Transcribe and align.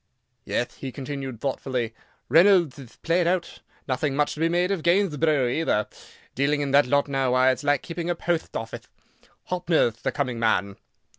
"Yeth," 0.45 0.77
he 0.77 0.91
continued, 0.91 1.39
thoughtfully, 1.39 1.93
"Reynoldth 2.27 2.79
ith 2.79 2.99
played 3.03 3.27
out. 3.27 3.59
Nothing 3.87 4.15
much 4.15 4.33
to 4.33 4.39
be 4.39 4.49
made 4.49 4.71
of 4.71 4.81
Gainthborough, 4.81 5.47
either. 5.47 5.85
Dealing 6.33 6.61
in 6.61 6.71
that 6.71 6.87
lot 6.87 7.07
now, 7.07 7.33
why, 7.33 7.51
it'th 7.51 7.63
like 7.63 7.83
keeping 7.83 8.09
a 8.09 8.15
potht 8.15 8.51
offith. 8.55 8.85
Hoppner'th 9.51 10.01
the 10.01 10.11
coming 10.11 10.39
man." 10.39 10.77